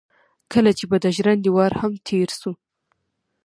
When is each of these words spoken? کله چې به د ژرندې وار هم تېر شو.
کله 0.53 0.71
چې 0.77 0.83
به 0.89 0.97
د 1.03 1.05
ژرندې 1.15 1.49
وار 1.55 1.73
هم 1.81 1.91
تېر 2.07 2.29
شو. 2.39 2.51